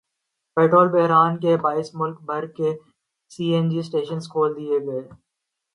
[0.57, 2.73] petrol بحران کے باعث ملک بھر کے
[3.31, 5.01] سی این جی اسٹیشن کھول دیئے گئے